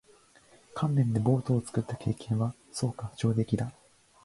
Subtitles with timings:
[0.73, 2.55] 乾麺でボートを作った経験は？
[2.71, 3.11] そうか。
[3.17, 3.71] 上出来だ。